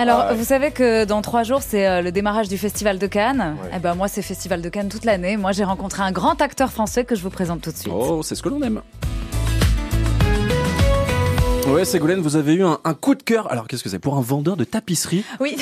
[0.00, 0.36] Alors, Ah ouais.
[0.38, 3.56] vous savez que dans trois jours, c'est euh, le démarrage du Festival de Cannes.
[3.60, 3.70] Ouais.
[3.74, 5.36] Eh ben, moi, c'est Festival de Cannes toute l'année.
[5.36, 7.92] Moi, j'ai rencontré un grand acteur français que je vous présente tout de suite.
[7.92, 8.80] Oh, c'est ce que l'on aime.
[11.72, 13.52] Ouais, Ségolène, vous avez eu un, un coup de cœur.
[13.52, 13.98] Alors, qu'est-ce que c'est?
[13.98, 15.22] Pour un vendeur de tapisserie?
[15.38, 15.56] Oui.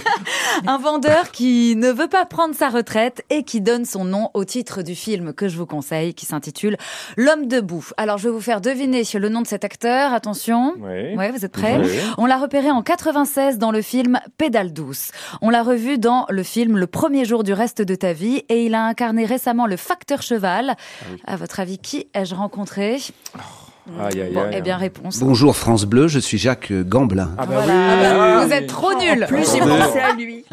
[0.66, 4.44] un vendeur qui ne veut pas prendre sa retraite et qui donne son nom au
[4.44, 6.76] titre du film que je vous conseille, qui s'intitule
[7.16, 7.88] L'homme debout.
[7.96, 10.12] Alors, je vais vous faire deviner le nom de cet acteur.
[10.12, 10.74] Attention.
[10.80, 11.14] Ouais.
[11.16, 11.78] Ouais, vous êtes prêts?
[11.78, 11.98] Ouais.
[12.18, 15.10] On l'a repéré en 96 dans le film Pédale douce.
[15.40, 18.66] On l'a revu dans le film Le premier jour du reste de ta vie et
[18.66, 20.76] il a incarné récemment le facteur cheval.
[21.10, 21.20] oui.
[21.26, 22.98] À votre avis, qui ai-je rencontré?
[24.00, 24.54] Aïe, aïe, Bon, aïe.
[24.58, 25.18] eh bien, réponse.
[25.20, 27.30] Bonjour France Bleu, je suis Jacques Gamblin.
[27.38, 27.72] Ah bah Voilà.
[27.72, 27.88] oui.
[27.90, 28.56] Ah bah, Ah vous oui.
[28.56, 29.24] êtes trop nuls.
[29.28, 30.44] plus, j'y pensais à lui.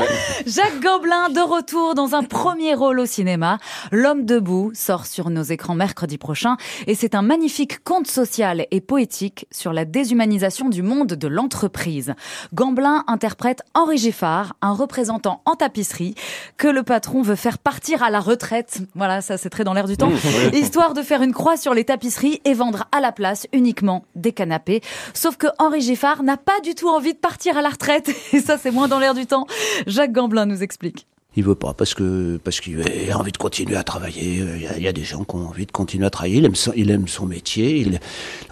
[0.45, 3.57] Jacques Gamblin de retour dans un premier rôle au cinéma.
[3.91, 6.55] L'homme debout sort sur nos écrans mercredi prochain
[6.87, 12.13] et c'est un magnifique conte social et poétique sur la déshumanisation du monde de l'entreprise.
[12.53, 16.15] Gamblin interprète Henri Giffard, un représentant en tapisserie
[16.57, 18.79] que le patron veut faire partir à la retraite.
[18.95, 20.11] Voilà, ça c'est très dans l'air du temps.
[20.53, 24.31] Histoire de faire une croix sur les tapisseries et vendre à la place uniquement des
[24.31, 24.81] canapés.
[25.13, 28.09] Sauf que Henri Giffard n'a pas du tout envie de partir à la retraite.
[28.33, 29.47] Et ça, c'est moins dans l'air du temps.
[29.87, 31.07] Jacques Gamblin nous explique.
[31.37, 32.81] Il veut pas parce que parce qu'il
[33.11, 34.37] a envie de continuer à travailler.
[34.55, 36.37] Il y, a, il y a des gens qui ont envie de continuer à travailler.
[36.37, 37.77] Il aime son, il aime son métier.
[37.77, 37.99] Il n'a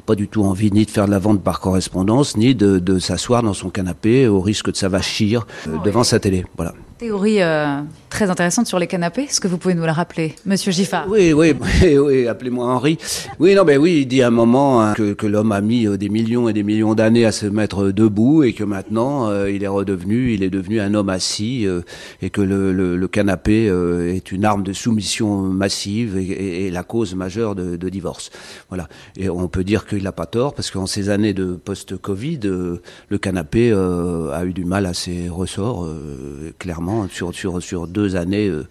[0.05, 2.99] pas du tout envie ni de faire de la vente par correspondance, ni de, de
[2.99, 6.45] s'asseoir dans son canapé au risque de s'avachir euh, devant sa télé.
[6.57, 6.73] Voilà.
[6.97, 7.79] Théorie euh,
[8.13, 9.23] très intéressante sur les canapés.
[9.23, 11.07] Est-ce que vous pouvez nous la rappeler, Monsieur Giffard?
[11.09, 11.53] Oui, oui,
[11.97, 12.99] oui, appelez-moi Henri.
[13.39, 15.97] Oui, non, ben oui, il dit à un moment hein, que, l'homme a mis euh,
[15.97, 19.63] des millions et des millions d'années à se mettre debout et que maintenant euh, il
[19.63, 21.81] est redevenu, il est devenu un homme assis euh,
[22.21, 27.55] et que le, canapé euh, est une arme de soumission massive et, la cause majeure
[27.55, 28.29] de, de divorce.
[28.69, 28.87] Voilà.
[29.17, 32.81] Et on peut dire qu'il n'a pas tort parce qu'en ces années de post-Covid, euh,
[33.09, 37.87] le canapé euh, a eu du mal à ses ressorts, euh, clairement, sur, sur, sur
[37.87, 38.65] deux années euh,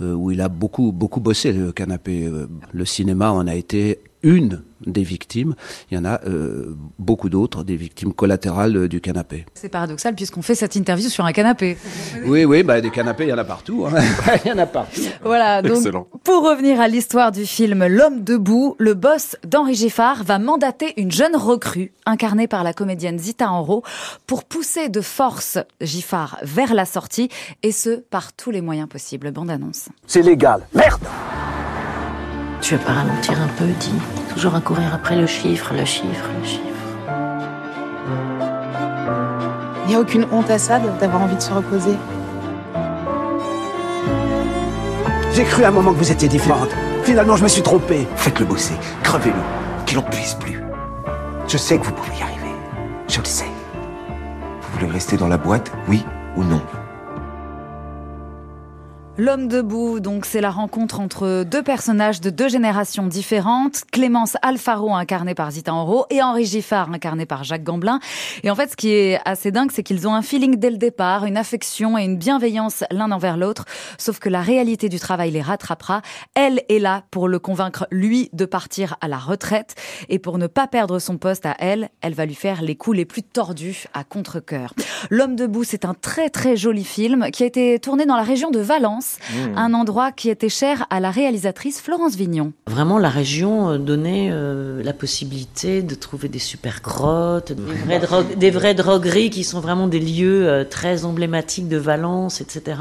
[0.00, 2.26] euh, où il a beaucoup, beaucoup bossé, le canapé.
[2.26, 5.54] Euh, Le cinéma en a été une des victimes.
[5.90, 9.44] Il y en a euh, beaucoup d'autres, des victimes collatérales euh, du canapé.
[9.54, 11.76] C'est paradoxal puisqu'on fait cette interview sur un canapé.
[12.24, 13.86] Oui, oui, bah, des canapés, il y en a partout.
[13.86, 14.00] hein.
[14.44, 15.00] il y en a partout.
[15.24, 16.06] Voilà, donc Excellent.
[16.22, 21.10] pour revenir à l'histoire du film L'homme debout, le boss d'Henri Giffard va mandater une
[21.10, 23.82] jeune recrue, incarnée par la comédienne Zita Enro,
[24.26, 27.28] pour pousser de force Giffard vers la sortie,
[27.62, 29.30] et ce, par tous les moyens possibles.
[29.32, 29.88] Bande annonce.
[30.06, 30.66] C'est légal.
[30.74, 31.02] Merde
[32.60, 33.94] Tu veux pas ralentir un peu, dis.
[34.32, 36.62] Toujours à courir après le chiffre, le chiffre, le chiffre.
[39.84, 41.96] Il n'y a aucune honte à ça d'avoir envie de se reposer.
[45.32, 46.68] J'ai cru à un moment que vous étiez différente.
[47.04, 48.06] Finalement, je me suis trompé.
[48.16, 48.74] Faites-le bosser.
[49.02, 49.40] Crevez-le.
[49.86, 50.62] Qu'il en puisse plus.
[51.46, 52.54] Je sais que vous pouvez y arriver.
[53.08, 53.46] Je le sais.
[54.60, 56.04] Vous voulez rester dans la boîte, oui
[56.36, 56.60] ou non?
[59.20, 64.94] L'homme debout, donc c'est la rencontre entre deux personnages de deux générations différentes, Clémence Alfaro
[64.94, 67.98] incarnée par Zita Enro et Henri Giffard incarné par Jacques Gamblin.
[68.44, 70.76] Et en fait, ce qui est assez dingue, c'est qu'ils ont un feeling dès le
[70.76, 73.64] départ, une affection et une bienveillance l'un envers l'autre,
[73.98, 76.00] sauf que la réalité du travail les rattrapera.
[76.36, 79.74] Elle est là pour le convaincre, lui, de partir à la retraite.
[80.08, 82.96] Et pour ne pas perdre son poste à elle, elle va lui faire les coups
[82.96, 84.74] les plus tordus à contre-cœur.
[85.10, 88.52] L'homme debout, c'est un très très joli film qui a été tourné dans la région
[88.52, 89.07] de Valence,
[89.56, 92.52] un endroit qui était cher à la réalisatrice Florence Vignon.
[92.66, 97.98] Vraiment, la région euh, donnait euh, la possibilité de trouver des super grottes, des vraies,
[98.00, 102.78] drogues- des vraies drogueries qui sont vraiment des lieux euh, très emblématiques de Valence, etc.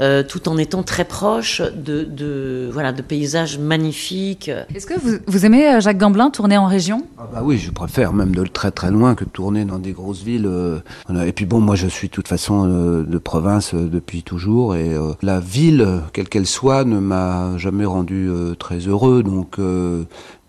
[0.00, 4.50] euh, tout en étant très proche de, de, voilà, de paysages magnifiques.
[4.74, 7.06] Est-ce que vous, vous aimez euh, Jacques Gamblin tourner en région?
[7.18, 9.92] Ah bah oui, je préfère même de très très loin que de tourner dans des
[9.92, 10.46] grosses villes.
[10.46, 10.78] euh.
[11.26, 14.74] Et puis bon, moi je suis de toute façon euh, de province euh, depuis toujours
[14.76, 19.22] et euh, la ville, quelle qu'elle soit, ne m'a jamais rendu euh, très heureux.
[19.22, 20.04] Donc euh,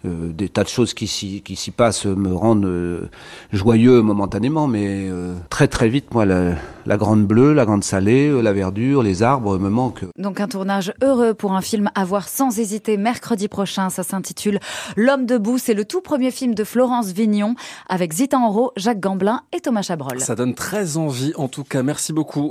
[0.06, 3.10] euh, des tas de choses qui s'y qui s'y passent me rendent euh,
[3.52, 6.56] joyeux momentanément, mais euh, très très vite, moi, la,
[6.86, 10.06] la grande bleue, la grande salée, la verdure, les arbres me manquent.
[10.18, 13.90] Donc un tournage heureux pour un film à voir sans hésiter mercredi prochain.
[13.90, 14.60] Ça s'intitule
[14.96, 15.58] L'homme debout.
[15.58, 17.56] C'est le tout premier film de Florence Vignon
[17.90, 20.20] avec Zita Enro, Jacques Gamblin et Thomas Chabrol.
[20.22, 21.84] Ça donne très envie, en tout cas.
[21.84, 22.48] Merci beaucoup.